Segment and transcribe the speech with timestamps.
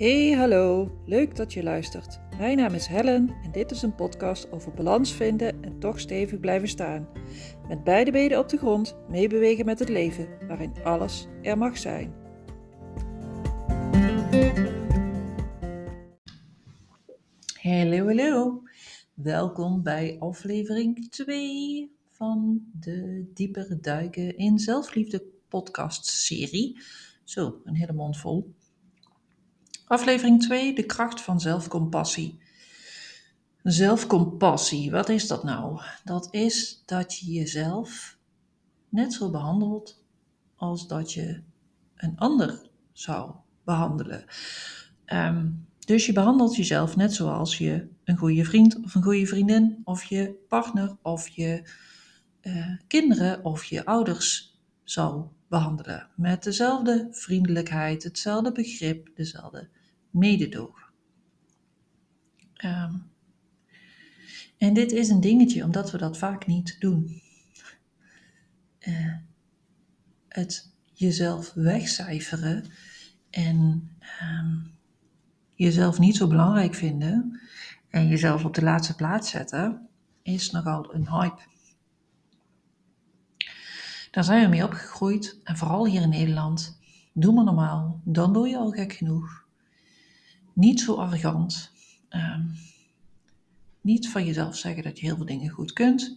[0.00, 0.90] Hey, hallo.
[1.06, 2.20] Leuk dat je luistert.
[2.38, 6.40] Mijn naam is Helen en dit is een podcast over balans vinden en toch stevig
[6.40, 7.08] blijven staan.
[7.68, 12.14] Met beide benen op de grond, meebewegen met het leven, waarin alles er mag zijn.
[17.62, 18.62] Hallo, hallo.
[19.14, 26.80] Welkom bij aflevering 2 van de Dieper Duiken in Zelfliefde podcast serie.
[27.24, 28.54] Zo, een hele mond vol.
[29.90, 32.38] Aflevering 2, de kracht van zelfcompassie.
[33.62, 35.80] Zelfcompassie, wat is dat nou?
[36.04, 38.18] Dat is dat je jezelf
[38.88, 40.04] net zo behandelt
[40.56, 41.42] als dat je
[41.96, 43.32] een ander zou
[43.64, 44.24] behandelen.
[45.04, 45.48] Ehm,
[45.78, 50.04] dus je behandelt jezelf net zoals je een goede vriend of een goede vriendin of
[50.04, 51.62] je partner of je
[52.42, 56.08] uh, kinderen of je ouders zou behandelen.
[56.16, 59.68] Met dezelfde vriendelijkheid, hetzelfde begrip, dezelfde
[60.10, 60.84] mededogen.
[62.64, 63.10] Um,
[64.58, 67.22] en dit is een dingetje, omdat we dat vaak niet doen.
[68.80, 69.14] Uh,
[70.28, 72.64] het jezelf wegcijferen
[73.30, 73.90] en
[74.22, 74.74] um,
[75.54, 77.40] jezelf niet zo belangrijk vinden
[77.90, 79.88] en jezelf op de laatste plaats zetten,
[80.22, 81.42] is nogal een hype.
[84.10, 86.78] Daar zijn we mee opgegroeid en vooral hier in Nederland.
[87.12, 89.48] Doe maar normaal, dan doe je al gek genoeg.
[90.52, 91.72] Niet zo arrogant.
[92.10, 92.54] Um,
[93.80, 96.16] niet van jezelf zeggen dat je heel veel dingen goed kunt.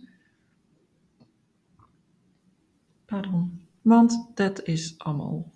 [3.05, 3.61] Pardon.
[3.81, 5.51] Want dat is allemaal.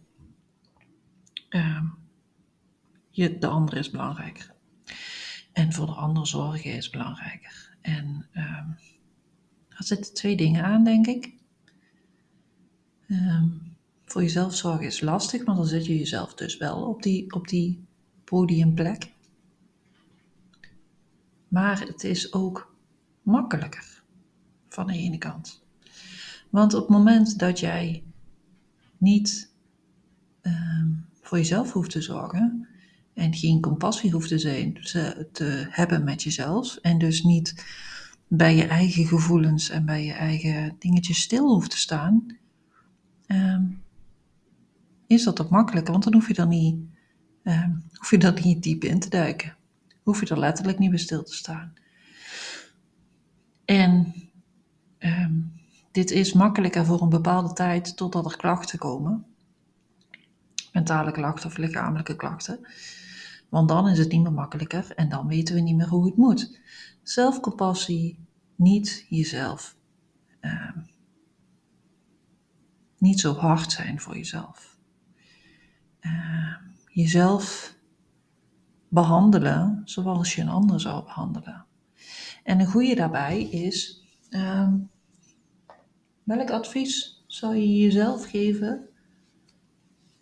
[1.49, 1.93] Um,
[3.09, 4.55] je, de ander is belangrijker.
[5.53, 7.77] En voor de ander zorgen is belangrijker.
[7.81, 8.27] En
[9.69, 11.33] daar zitten twee dingen aan, denk ik.
[14.05, 17.47] Voor jezelf zorgen is lastig, want dan zet je jezelf dus wel op die, op
[17.47, 17.86] die
[18.29, 19.11] podiumplek.
[21.47, 22.75] Maar het is ook
[23.21, 24.03] makkelijker
[24.69, 25.63] van de ene kant.
[26.49, 28.03] Want op het moment dat jij
[28.97, 29.51] niet
[30.41, 32.67] um, voor jezelf hoeft te zorgen
[33.13, 34.73] en geen compassie hoeft te, zijn,
[35.31, 37.65] te, hebben met jezelf en dus niet
[38.27, 42.37] bij je eigen gevoelens en bij je eigen dingetjes stil hoeft te staan,
[43.27, 43.81] um,
[45.07, 46.79] is dat ook makkelijker, want dan hoef je er niet,
[47.47, 49.55] um, hoef je er niet diep in te duiken.
[50.03, 51.73] Hoef je er letterlijk niet bij stil te staan.
[53.65, 54.13] En
[54.99, 55.53] um,
[55.91, 59.25] dit is makkelijker voor een bepaalde tijd totdat er klachten komen.
[60.71, 62.67] Mentale klachten of lichamelijke klachten.
[63.49, 66.17] Want dan is het niet meer makkelijker en dan weten we niet meer hoe het
[66.17, 66.59] moet.
[67.03, 68.19] Zelfcompassie,
[68.55, 69.75] niet jezelf.
[70.41, 70.77] Uh,
[72.97, 74.77] niet zo hard zijn voor jezelf.
[76.97, 77.75] Jezelf
[78.87, 81.65] behandelen zoals je een ander zou behandelen.
[82.43, 84.73] En een goede daarbij is, uh,
[86.23, 88.87] welk advies zou je jezelf geven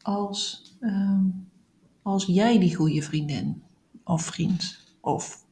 [0.01, 1.19] als, uh,
[2.01, 3.63] als jij die goede vriendin
[4.03, 5.45] of vriend of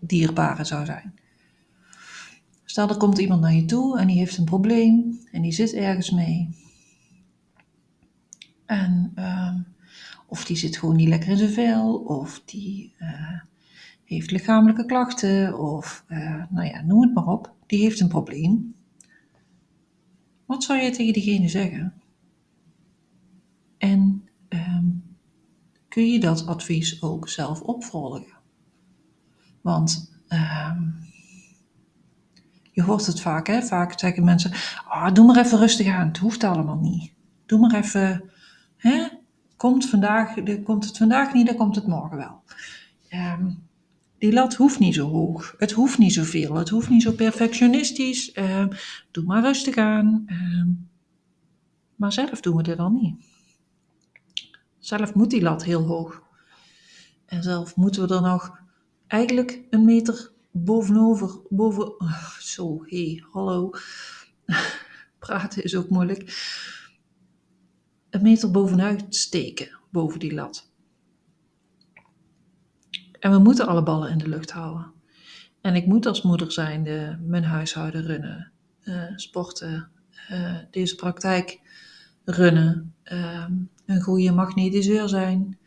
[0.00, 1.14] dierbare zou zijn?
[2.64, 5.72] Stel, er komt iemand naar je toe en die heeft een probleem en die zit
[5.72, 6.48] ergens mee.
[8.66, 9.54] En uh,
[10.34, 13.40] of die zit gewoon niet lekker in zijn vel, of die uh,
[14.04, 17.54] heeft lichamelijke klachten, of uh, nou ja, noem het maar op.
[17.66, 18.74] Die heeft een probleem.
[20.46, 21.94] Wat zou je tegen diegene zeggen?
[23.78, 25.02] En um,
[25.88, 28.26] kun je dat advies ook zelf opvolgen?
[29.60, 30.94] Want um,
[32.72, 33.62] je hoort het vaak, hè?
[33.62, 34.52] Vaak zeggen mensen:
[34.88, 37.12] oh, Doe maar even rustig aan, het hoeft allemaal niet.
[37.46, 38.30] Doe maar even,
[38.76, 39.13] hè?
[39.64, 42.42] Komt, vandaag, komt het vandaag niet, dan komt het morgen wel.
[43.10, 43.68] Um,
[44.18, 45.54] die lat hoeft niet zo hoog.
[45.58, 46.54] Het hoeft niet zoveel.
[46.54, 48.36] Het hoeft niet zo perfectionistisch.
[48.36, 48.68] Um,
[49.10, 50.24] doe maar rustig aan.
[50.26, 50.88] Um,
[51.96, 53.24] maar zelf doen we dit dan niet.
[54.78, 56.22] Zelf moet die lat heel hoog.
[57.26, 58.58] En zelf moeten we er nog
[59.06, 63.70] eigenlijk een meter bovenover, boven, oh, zo, hé, hey, hallo,
[65.18, 66.22] praten is ook moeilijk,
[68.14, 70.70] een meter bovenuit steken, boven die lat.
[73.20, 74.92] En we moeten alle ballen in de lucht houden.
[75.60, 78.52] En ik moet als moeder zijnde mijn huishouden runnen,
[78.84, 79.88] uh, sporten,
[80.30, 81.60] uh, deze praktijk
[82.24, 83.46] runnen, uh,
[83.86, 85.58] een goede magnetiseur zijn,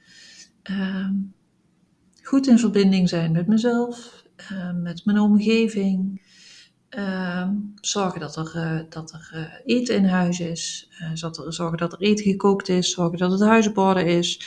[0.61, 1.13] ehm,
[2.23, 6.21] goed in verbinding zijn met mezelf, uh, met mijn omgeving.
[6.89, 7.49] Uh,
[7.81, 10.89] zorgen dat er, uh, dat er uh, eten in huis is.
[11.47, 12.91] zorgen dat er eten gekookt is.
[12.91, 14.41] Zorgen dat het huis op orde is.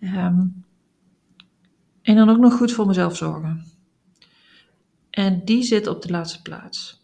[0.00, 0.64] Um,
[2.02, 3.64] En dan ook nog goed voor mezelf zorgen.
[5.10, 7.02] En die zit op de laatste plaats.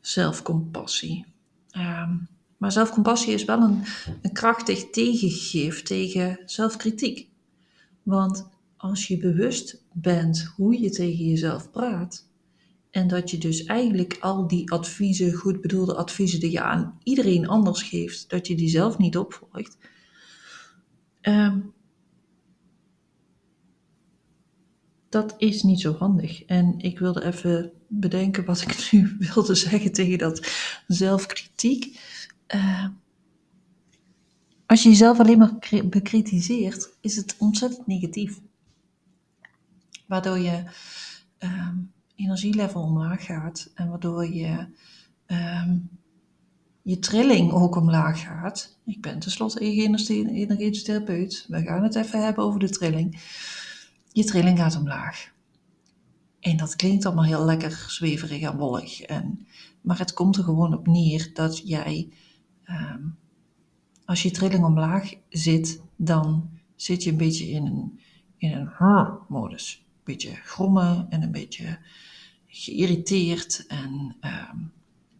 [0.00, 1.26] Zelfcompassie.
[1.70, 2.16] Ehm,
[2.56, 3.84] maar zelfcompassie is wel een,
[4.22, 7.28] een krachtig tegengif tegen zelfkritiek.
[8.02, 12.28] Want als je bewust bent hoe je tegen jezelf praat,
[12.90, 17.48] en dat je dus eigenlijk al die adviezen, goed bedoelde adviezen die je aan iedereen
[17.48, 19.78] anders geeft, dat je die zelf niet opvolgt.
[21.20, 21.58] Ehm,
[25.08, 26.44] dat is niet zo handig.
[26.44, 30.52] En ik wilde even bedenken wat ik nu wilde zeggen tegen dat
[30.86, 32.00] zelfkritiek.
[32.54, 32.86] Uh,
[34.66, 38.40] als je jezelf alleen maar bekritiseert, is het ontzettend negatief.
[40.08, 40.62] Waardoor je
[41.38, 41.68] uh,
[42.14, 44.66] energielevel omlaag gaat en waardoor je
[45.26, 45.72] uh,
[46.82, 48.78] je trilling ook omlaag gaat.
[48.84, 51.44] Ik ben tenslotte energetisch therapeut.
[51.48, 53.20] We gaan het even hebben over de trilling.
[54.12, 55.32] Je trilling gaat omlaag.
[56.40, 59.00] En dat klinkt allemaal heel lekker zweverig en wollig.
[59.00, 59.46] En,
[59.80, 62.08] maar het komt er gewoon op neer dat jij,
[62.64, 63.02] ehm,
[64.04, 68.00] als je trilling omlaag zit, dan zit je een beetje in een,
[68.36, 69.87] in een modus.
[70.08, 71.78] Beetje grommen en een beetje
[72.46, 73.64] geïrriteerd.
[73.66, 74.56] En ehm,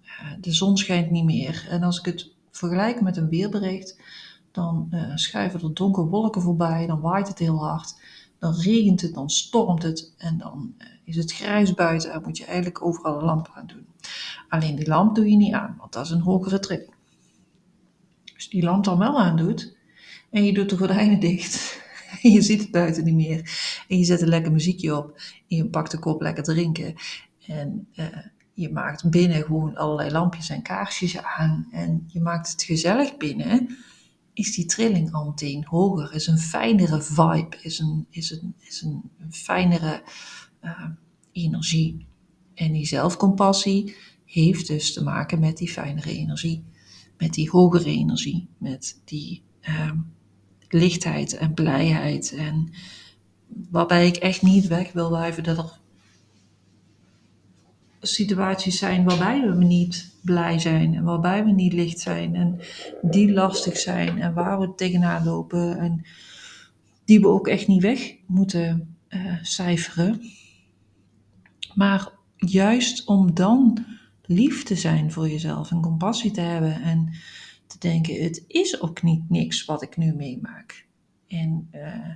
[0.02, 1.66] eh, de zon schijnt niet meer.
[1.70, 4.00] En als ik het vergelijk met een weerbericht,
[4.52, 7.94] dan uh, schuiven er donkere wolken voorbij, dan waait het heel hard
[8.38, 12.38] dan regent het, dan stormt het en dan eh, is het grijs buiten en moet
[12.38, 13.86] je eigenlijk overal een lamp aan doen.
[14.48, 16.94] Alleen die lamp doe je niet aan, want dat is een hogere trilling.
[18.34, 19.76] Als die lamp dan wel aandoet
[20.30, 21.86] en je doet de gordijnen dicht
[22.34, 23.50] je ziet het buiten niet meer.
[23.88, 26.94] En je zet een lekker muziekje op en je pakt de kop lekker drinken.
[27.46, 28.06] En uh,
[28.52, 31.68] je maakt binnen gewoon allerlei lampjes en kaarsjes aan.
[31.70, 33.76] En je maakt het gezellig binnen.
[34.32, 38.82] Is die trilling al meteen hoger, is een fijnere vibe, is een, is een, is
[38.82, 40.02] een, fijnere
[40.62, 40.84] uh,
[41.32, 42.06] energie.
[42.54, 46.64] En die zelfcompassie heeft dus te maken met die fijnere energie,
[47.16, 49.90] met die hogere energie, met die uh,
[50.68, 52.34] lichtheid en blijheid.
[52.34, 52.72] En
[53.70, 55.78] waarbij ik echt niet weg wil blijven dat er
[58.00, 62.60] situaties zijn waarbij we niet blij zijn en waarbij we niet licht zijn en
[63.02, 66.06] die lastig zijn en waar we tegenaan lopen en
[67.04, 70.20] die we ook echt niet weg moeten uh, cijferen.
[71.74, 73.84] Maar juist om dan
[74.24, 77.14] lief te zijn voor jezelf en compassie te hebben en
[77.68, 80.86] te denken: het is ook niet niks wat ik nu meemaak.
[81.26, 82.10] En uh,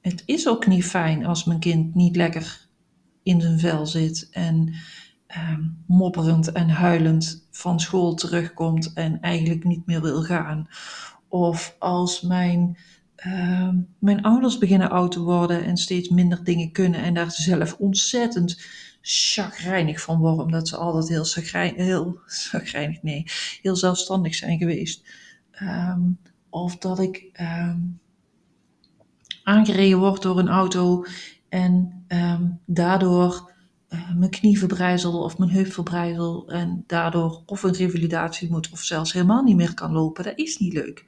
[0.00, 2.68] het is ook niet fijn als mijn kind niet lekker
[3.22, 4.74] in zijn vel zit en
[5.36, 10.68] um, mopperend en huilend van school terugkomt en eigenlijk niet meer wil gaan.
[11.28, 12.78] Of als mijn,
[13.26, 13.68] uh,
[13.98, 18.62] mijn ouders beginnen oud te worden en steeds minder dingen kunnen en daar zelf ontzettend
[19.08, 22.20] chagrijnig van worden, omdat ze altijd heel chagrijnig, heel
[23.02, 23.24] nee,
[23.62, 25.02] heel zelfstandig zijn geweest.
[25.62, 26.18] Um,
[26.50, 28.00] of dat ik um,
[29.42, 31.04] aangereden word door een auto
[31.48, 33.52] en um, daardoor
[33.88, 38.82] uh, mijn knie verbrijzel of mijn heup verbrijzel en daardoor of een revalidatie moet of
[38.82, 41.04] zelfs helemaal niet meer kan lopen, dat is niet leuk.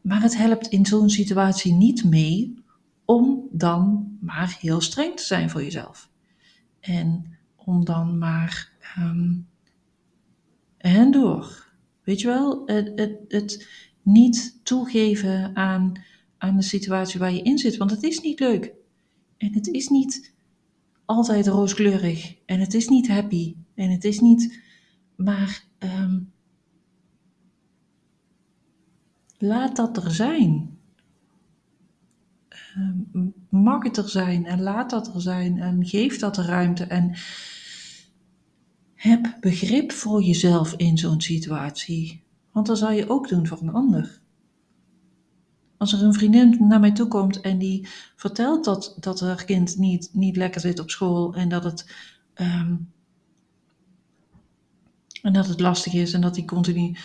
[0.00, 2.64] Maar het helpt in zo'n situatie niet mee
[3.04, 6.10] om dan maar heel streng te zijn voor jezelf.
[6.82, 9.48] En om dan maar um,
[10.76, 11.70] en door.
[12.04, 13.68] Weet je wel, het, het, het
[14.02, 15.92] niet toegeven aan,
[16.38, 18.72] aan de situatie waar je in zit, want het is niet leuk.
[19.36, 20.34] En het is niet
[21.04, 22.36] altijd rooskleurig.
[22.46, 23.54] En het is niet happy.
[23.74, 24.62] En het is niet.
[25.16, 26.32] Maar um,
[29.38, 30.71] laat dat er zijn.
[32.76, 36.84] Um, mag het er zijn en laat dat er zijn en geef dat de ruimte
[36.84, 37.14] en
[38.94, 42.24] heb begrip voor jezelf in zo'n situatie.
[42.52, 44.20] Want dat zal je ook doen voor een ander.
[45.76, 49.78] Als er een vriendin naar mij toe komt en die vertelt dat, dat haar kind
[49.78, 51.94] niet, niet lekker zit op school en dat het,
[52.34, 52.92] um,
[55.22, 56.96] en dat het lastig is en dat hij continu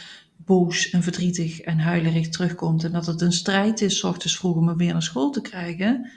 [0.47, 4.55] boos en verdrietig en huilerig terugkomt en dat het een strijd is, s ochtends vroeg
[4.55, 6.09] om hem weer naar school te krijgen.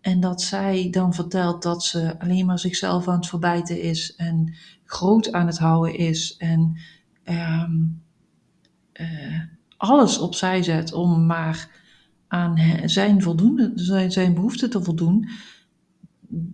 [0.00, 4.54] En dat zij dan vertelt dat ze alleen maar zichzelf aan het verbijten is en
[4.84, 6.76] groot aan het houden is en
[7.24, 8.02] um,
[9.00, 9.40] uh,
[9.76, 11.68] alles opzij zet om maar
[12.28, 15.28] aan zijn, voldoende, zijn, zijn behoeften te voldoen,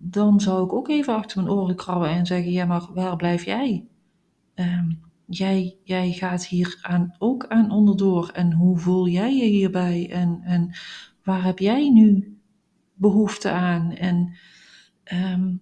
[0.01, 3.45] dan zou ik ook even achter mijn oren krabben en zeggen: Ja, maar waar blijf
[3.45, 3.85] jij?
[4.55, 8.29] Um, jij, jij gaat hier aan, ook aan onderdoor.
[8.29, 10.09] En hoe voel jij je hierbij?
[10.11, 10.71] En, en
[11.23, 12.37] waar heb jij nu
[12.93, 13.91] behoefte aan?
[13.91, 14.33] En,
[15.03, 15.55] ehm,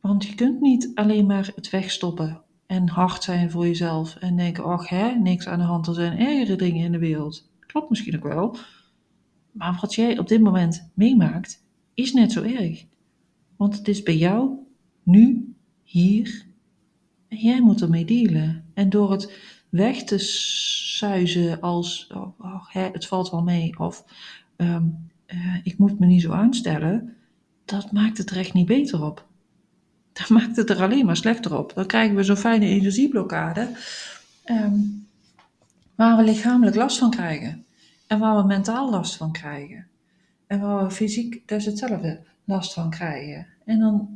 [0.00, 4.64] want je kunt niet alleen maar het wegstoppen en hard zijn voor jezelf en denken,
[4.64, 7.50] ach hè, niks aan de hand, er zijn ergere dingen in de wereld.
[7.60, 8.56] Klopt misschien ook wel.
[9.52, 11.64] Maar wat jij op dit moment meemaakt,
[11.94, 12.84] is net zo erg.
[13.56, 14.50] Want het is bij jou,
[15.02, 16.45] nu, hier.
[17.28, 18.64] En jij moet ermee dealen.
[18.74, 19.32] En door het
[19.68, 24.04] weg te suizen als, oh, oh, het valt wel mee, of
[24.56, 24.84] ehm,
[25.26, 27.16] eh, ik moet me niet zo aanstellen,
[27.64, 29.26] dat maakt het er echt niet beter op.
[30.12, 31.72] Dat maakt het er alleen maar slechter op.
[31.74, 33.70] Dan krijgen we zo'n fijne energieblokkade,
[34.44, 34.78] ehm,
[35.94, 37.64] waar we lichamelijk last van krijgen.
[38.06, 39.86] En waar we mentaal last van krijgen.
[40.46, 43.46] En waar we fysiek dus hetzelfde last van krijgen.
[43.66, 44.08] En dan,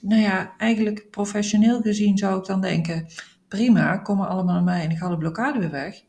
[0.00, 3.06] nou ja, eigenlijk professioneel gezien zou ik dan denken:
[3.48, 6.04] prima, komen allemaal naar mij en ik haal de blokkade weer weg.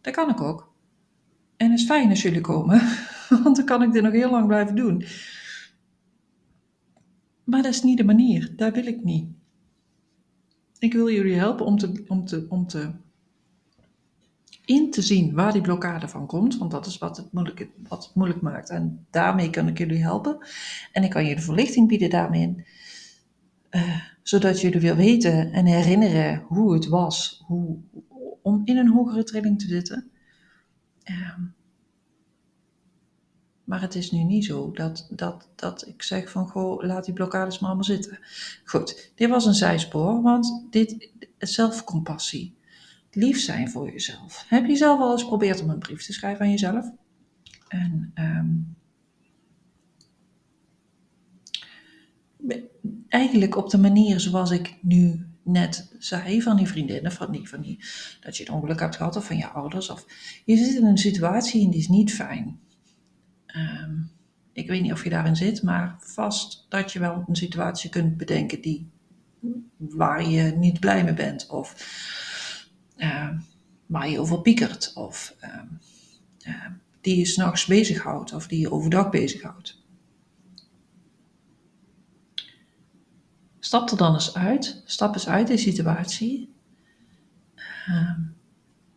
[0.00, 0.72] Dat kan ik ook.
[1.56, 2.80] En het is fijn als jullie komen,
[3.42, 5.04] want dan kan ik dit nog heel lang blijven doen.
[7.44, 9.28] Maar dat is niet de manier, daar wil ik niet.
[10.78, 12.90] Ik wil jullie helpen om te, om te, om te
[14.64, 18.04] in te zien waar die blokkade van komt, want dat is wat het moeilijk, wat
[18.04, 18.70] het moeilijk maakt.
[18.70, 20.38] En daarmee kan ik jullie helpen.
[20.92, 22.64] En ik kan de verlichting bieden daarmee,
[23.70, 27.76] uh, zodat jullie weer weten en herinneren hoe het was hoe,
[28.42, 30.10] om in een hogere trilling te zitten.
[31.04, 31.38] Uh,
[33.64, 37.14] maar het is nu niet zo dat, dat, dat ik zeg van, goh, laat die
[37.14, 38.18] blokkades maar allemaal zitten.
[38.64, 42.56] Goed, dit was een zijspoor, want dit zelfcompassie
[43.14, 44.44] lief zijn voor jezelf.
[44.48, 46.90] Heb je zelf al eens geprobeerd om een brief te schrijven aan jezelf?
[47.68, 48.76] En um,
[53.08, 57.60] eigenlijk op de manier zoals ik nu net zei van die vriendinnen, van die, van
[57.60, 57.84] die,
[58.20, 59.90] dat je het ongeluk hebt gehad of van je ouders.
[59.90, 60.06] Of
[60.44, 62.60] je zit in een situatie en die is niet fijn.
[63.56, 64.10] Um,
[64.52, 68.16] ik weet niet of je daarin zit, maar vast dat je wel een situatie kunt
[68.16, 68.90] bedenken die,
[69.76, 71.46] waar je niet blij mee bent.
[71.46, 71.74] Of
[72.96, 73.28] uh,
[73.86, 75.36] waar je over piekert of
[76.46, 76.66] uh,
[77.00, 79.82] die je s'nachts bezighoudt of die je overdag bezighoudt.
[83.58, 86.54] Stap er dan eens uit, stap eens uit die situatie.
[87.86, 88.20] Ehm,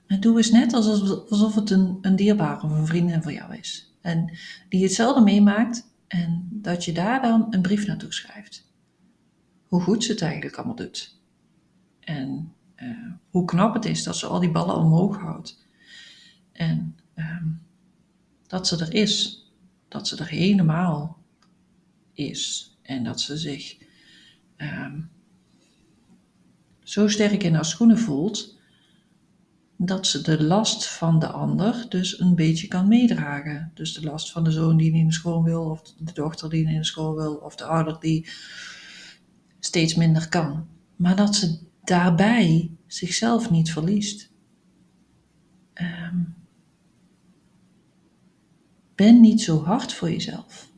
[0.08, 3.56] en doe eens net alsof, alsof het een, een dierbare of een vriendin van jou
[3.56, 3.96] is.
[4.02, 4.38] En
[4.70, 8.72] die hetzelfde meemaakt en dat je daar dan een brief naartoe schrijft.
[9.68, 11.20] Hoe goed ze het eigenlijk allemaal doet.
[12.00, 15.66] En uh, hoe knap het is dat ze al die ballen omhoog houdt.
[16.52, 17.46] En uh,
[18.48, 19.42] dat ze er is.
[19.88, 21.18] Dat ze er helemaal
[22.14, 22.72] is.
[22.82, 23.78] En dat ze zich
[24.58, 24.94] uh,
[26.84, 28.56] zo sterk in haar schoenen voelt.
[29.78, 33.72] Dat ze de last van de ander dus een beetje kan meedragen.
[33.74, 36.68] Dus de last van de zoon die niet de school wil, of de dochter die
[36.68, 38.30] niet de school wil, of de ouder die
[39.60, 40.68] steeds minder kan.
[40.96, 44.32] Maar dat ze daarbij zichzelf niet verliest.
[45.74, 46.36] Um,
[48.96, 50.72] ben niet zo hard voor jezelf.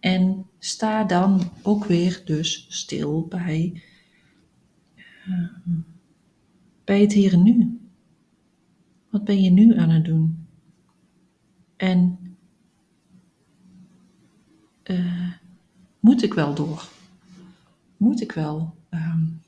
[0.00, 3.82] En sta dan ook weer dus stil bij,
[5.28, 5.84] um,
[6.84, 7.80] bij het hier en nu.
[9.10, 10.46] Wat ben je nu aan het doen?
[11.76, 12.18] En
[14.84, 15.32] uh,
[16.00, 16.88] moet ik wel door?
[17.96, 18.74] Moet ik wel?
[18.90, 19.40] Um,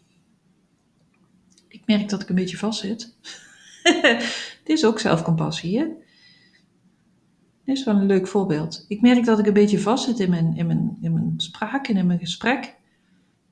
[1.83, 3.17] ik merk dat ik een beetje vast zit.
[4.65, 5.85] Dit is ook zelfcompassie, hè?
[7.65, 8.85] Dit is wel een leuk voorbeeld.
[8.89, 11.89] Ik merk dat ik een beetje vast zit in mijn, in mijn, in mijn spraak
[11.89, 12.77] en in mijn gesprek.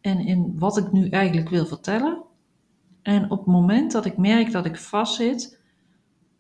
[0.01, 2.23] En in wat ik nu eigenlijk wil vertellen.
[3.03, 5.59] En op het moment dat ik merk dat ik vast zit,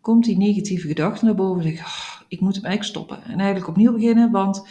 [0.00, 1.72] komt die negatieve gedachte naar boven.
[1.72, 3.22] Oh, ik moet hem eigenlijk stoppen.
[3.24, 4.68] En eigenlijk opnieuw beginnen, want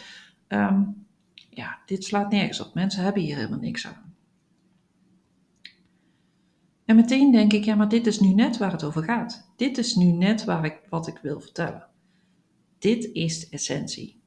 [0.48, 1.06] um,
[1.50, 2.74] ja, dit slaat nergens op.
[2.74, 4.09] Mensen hebben hier helemaal niks aan.
[6.90, 9.52] En meteen denk ik, ja, maar dit is nu net waar het over gaat.
[9.56, 11.88] Dit is nu net waar ik, wat ik wil vertellen.
[12.80, 14.22] Dit is de essentie.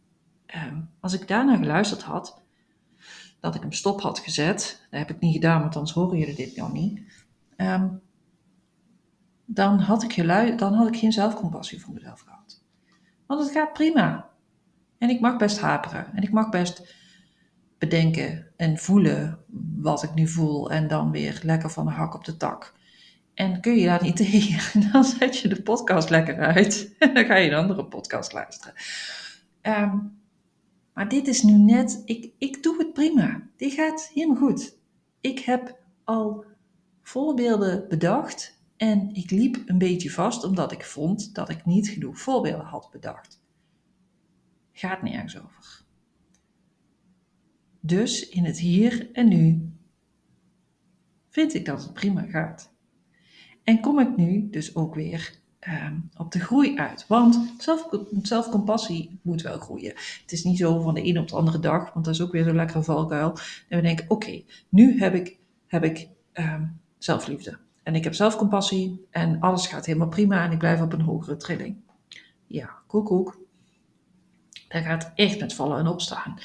[0.66, 2.40] Um, als ik daarna geluisterd had,
[3.40, 6.34] dat ik hem stop had gezet, dat heb ik niet gedaan, want anders horen jullie
[6.34, 7.00] dit nog niet.
[7.56, 8.00] Um,
[9.44, 12.62] dan, had ik gelui, dan had ik geen zelfcompassie voor mezelf gehad.
[13.26, 14.30] Want het gaat prima.
[14.98, 16.14] En ik mag best haperen.
[16.14, 16.94] En ik mag best
[17.88, 19.38] bedenken en voelen
[19.76, 22.74] wat ik nu voel en dan weer lekker van de hak op de tak.
[23.34, 27.24] En kun je daar niet tegen, dan zet je de podcast lekker uit en dan
[27.24, 28.74] ga je een andere podcast luisteren.
[29.62, 30.20] Um,
[30.92, 33.48] maar dit is nu net, ik, ik doe het prima.
[33.56, 34.76] Dit gaat helemaal goed.
[35.20, 36.44] Ik heb al
[37.02, 42.18] voorbeelden bedacht en ik liep een beetje vast omdat ik vond dat ik niet genoeg
[42.18, 43.42] voorbeelden had bedacht.
[44.72, 45.81] Gaat nergens over.
[47.82, 49.72] Dus in het hier en nu
[51.28, 52.72] vind ik dat het prima gaat.
[53.64, 57.04] En kom ik nu dus ook weer Ehm, op de groei uit.
[57.08, 57.88] Want zelf,
[58.22, 59.92] zelfcompassie moet wel groeien.
[60.22, 62.32] Het is niet zo van de een op de andere dag, want dat is ook
[62.32, 63.38] weer zo'n lekkere valkuil.
[63.68, 66.66] En we denken, oké, nu heb ik, heb ik ehm,
[66.98, 67.58] zelfliefde.
[67.82, 71.36] En ik heb zelfcompassie en alles gaat helemaal prima en ik blijf op een hogere
[71.36, 71.76] trilling.
[72.46, 73.38] Ja, koek koek.
[74.68, 76.38] Dat gaat echt met vallen en opstaan.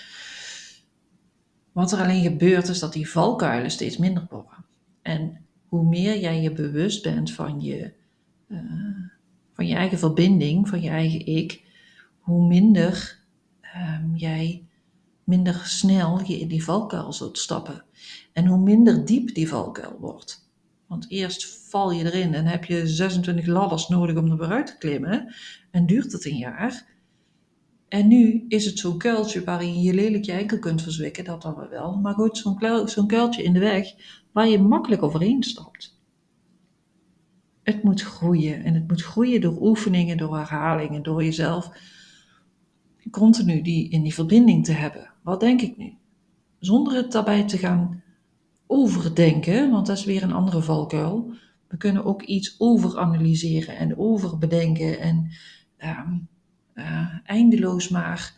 [1.77, 4.65] Wat er alleen gebeurt is dat die valkuilen steeds minder worden.
[5.01, 7.93] En hoe meer jij je bewust bent van je
[8.47, 8.59] uh,
[9.53, 11.63] van je eigen verbinding, van je eigen ik,
[12.19, 13.19] hoe minder
[13.75, 14.65] um, jij
[15.23, 17.83] minder snel je in die valkuil zult stappen.
[18.33, 20.49] En hoe minder diep die valkuil wordt.
[20.87, 24.67] Want eerst val je erin en heb je 26 ladders nodig om er weer uit
[24.67, 25.33] te klimmen.
[25.71, 26.85] En duurt het een jaar.
[27.87, 31.67] En nu is het zo'n kuiltje waarin je lelijk je enkel kunt verzwikken, dat dan
[31.69, 31.97] wel.
[31.97, 33.93] Maar goed, zo'n zo'n kuiltje in de weg
[34.31, 35.99] waar je makkelijk overheen stapt.
[37.63, 38.63] Het moet groeien.
[38.63, 41.71] En het moet groeien door oefeningen, door herhalingen, door jezelf
[43.11, 45.11] continu die, in die verbinding te hebben.
[45.23, 45.93] Wat denk ik nu?
[46.59, 48.03] Zonder het daarbij te gaan
[48.67, 51.33] overdenken, want dat is weer een andere valkuil.
[51.67, 55.31] We kunnen ook iets overanalyseren en overbedenken en
[55.77, 56.17] ehm,
[56.77, 58.33] eh, eindeloos maar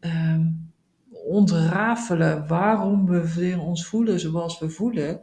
[0.00, 0.72] um,
[1.10, 5.20] ontrafelen waarom we ons voelen zoals we voelen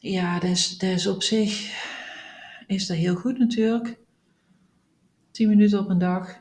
[0.00, 1.76] ja, dat is op zich
[2.66, 3.98] is dat heel goed natuurlijk.
[5.30, 6.40] 10 minuten op een dag.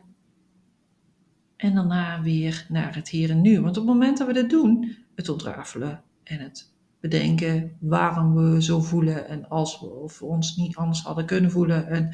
[1.55, 3.61] En daarna weer naar het hier en nu.
[3.61, 8.63] Want op het moment dat we dat doen, het ontrafelen en het bedenken waarom we
[8.63, 12.09] zo voelen en als we of ons niet anders hadden kunnen voelen en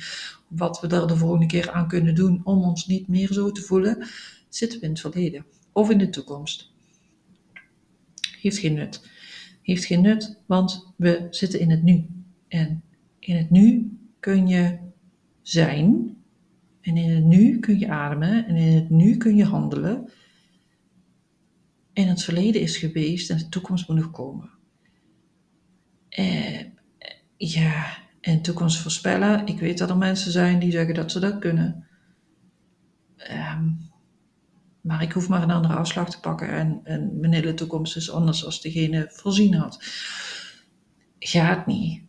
[0.48, 3.62] wat we er de volgende keer aan kunnen doen om ons niet meer zo te
[3.62, 4.08] voelen,
[4.50, 6.72] zitten we in het verleden of in de toekomst.
[8.41, 9.12] Heeft geen nut
[9.63, 12.06] heeft geen nut, want we zitten in het nu.
[12.48, 12.84] En
[13.19, 14.78] in het nu kun je
[15.41, 16.17] zijn.
[16.82, 18.48] En in het nu kun je ademen.
[18.48, 20.10] En in het nu kun je handelen.
[21.93, 24.50] En het verleden is geweest en de toekomst moet nog komen.
[26.13, 26.65] Eh,
[27.38, 29.45] ja, en toekomst voorspellen.
[29.45, 31.88] Ik weet dat er mensen zijn die zeggen dat ze dat kunnen.
[33.32, 33.91] Um,
[34.82, 38.12] maar ik hoef maar een andere afslag te pakken en, en mijn hele toekomst is
[38.12, 39.84] anders als degene voorzien had.
[41.19, 42.04] Gaat niet.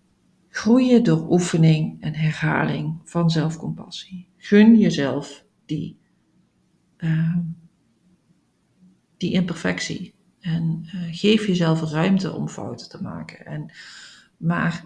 [0.49, 4.29] Groeien door oefening en herhaling van zelfcompassie.
[4.37, 5.99] Gun jezelf die,
[6.99, 7.37] uh,
[9.17, 10.14] die imperfectie.
[10.45, 13.47] En uh, geef jezelf ruimte om fouten te maken.
[13.47, 13.71] En,
[14.37, 14.85] maar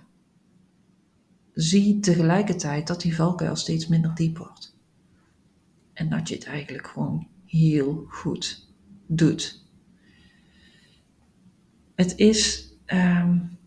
[1.53, 4.77] zie tegelijkertijd dat die valkuil steeds minder diep wordt.
[5.92, 8.68] En dat je het eigenlijk gewoon heel goed
[9.07, 9.66] doet.
[11.94, 12.73] Het is.
[12.87, 13.59] Um,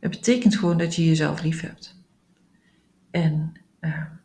[0.00, 2.04] het betekent gewoon dat je jezelf lief hebt.
[3.10, 4.15] En uh,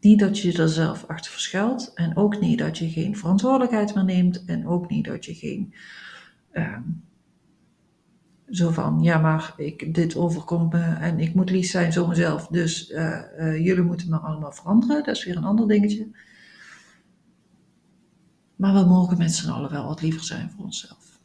[0.00, 1.92] niet dat je er zelf achter verschuilt.
[1.94, 4.44] En ook niet dat je geen verantwoordelijkheid meer neemt.
[4.44, 5.74] En ook niet dat je geen.
[6.52, 7.02] Um,
[8.50, 12.46] zo van, ja, maar ik, dit overkomt me en ik moet lief zijn zo mezelf.
[12.46, 15.04] Dus uh, uh, jullie moeten me allemaal veranderen.
[15.04, 16.08] Dat is weer een ander dingetje.
[18.56, 21.20] Maar we mogen met z'n allen wel wat liever zijn voor onszelf.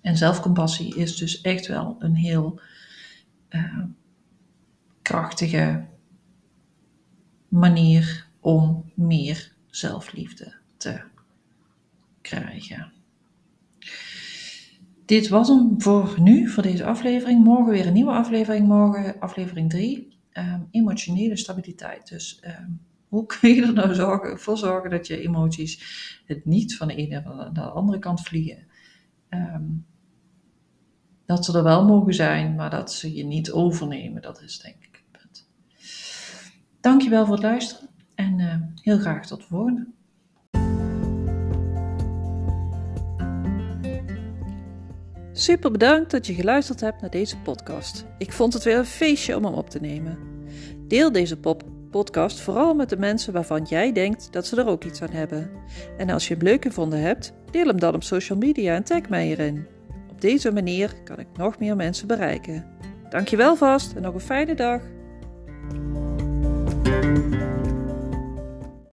[0.00, 2.60] En zelfcompassie is dus echt wel een heel
[3.50, 3.84] uh,
[5.02, 5.84] krachtige
[7.54, 11.00] manier om meer zelfliefde te
[12.20, 12.92] krijgen.
[15.04, 17.44] Dit was hem voor nu, voor deze aflevering.
[17.44, 18.66] Morgen weer een nieuwe aflevering.
[18.66, 20.18] Morgen aflevering 3.
[20.30, 22.08] Ehm, emotionele stabiliteit.
[22.08, 25.82] Dus um, hoe kun je er nou zorgen, voor zorgen dat je emoties
[26.26, 28.66] het niet van de ene naar de andere kant vliegen?
[29.30, 29.86] Um,
[31.26, 34.22] dat ze er wel mogen zijn, maar dat ze je niet overnemen.
[34.22, 34.93] Dat is denk ik.
[36.84, 39.86] Dankjewel voor het luisteren en uh, heel graag tot de volgende.
[45.32, 48.06] Super bedankt dat je geluisterd hebt naar deze podcast.
[48.18, 50.18] Ik vond het weer een feestje om hem op te nemen.
[50.88, 51.38] Deel deze
[51.90, 55.50] podcast vooral met de mensen waarvan jij denkt dat ze er ook iets aan hebben.
[55.98, 59.08] En als je hem leuk gevonden hebt, deel hem dan op social media en tag
[59.08, 59.66] mij erin.
[60.10, 62.66] Op deze manier kan ik nog meer mensen bereiken.
[63.08, 64.82] Dankjewel vast en nog een fijne dag.
[66.84, 67.53] Thank you.